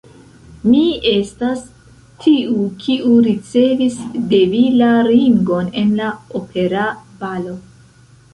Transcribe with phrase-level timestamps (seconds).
[0.67, 0.79] Mi
[1.09, 1.59] estas
[2.23, 2.55] tiu,
[2.85, 3.99] kiu ricevis
[4.33, 6.09] de vi la ringon en la
[6.43, 6.89] opera
[7.23, 7.57] balo.